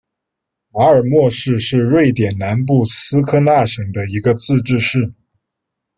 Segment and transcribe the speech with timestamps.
[0.71, 5.13] 马尔默市是瑞典南部斯科讷省的一个自治市。